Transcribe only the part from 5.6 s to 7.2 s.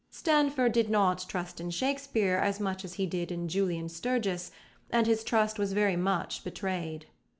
very much betrayed.